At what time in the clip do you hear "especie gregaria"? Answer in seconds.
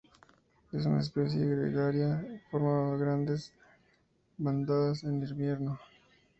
0.99-2.41